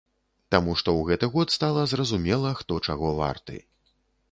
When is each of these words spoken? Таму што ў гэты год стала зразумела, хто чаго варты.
Таму 0.53 0.71
што 0.81 0.89
ў 0.95 1.01
гэты 1.09 1.29
год 1.35 1.53
стала 1.57 1.85
зразумела, 1.93 2.57
хто 2.63 2.81
чаго 2.89 3.15
варты. 3.23 3.63